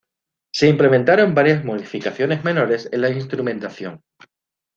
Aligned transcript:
Se 0.51 0.67
implementaron 0.67 1.35
varias 1.35 1.63
modificaciones 1.63 2.43
menores 2.43 2.89
en 2.91 3.01
la 3.01 3.11
instrumentación. 3.11 4.01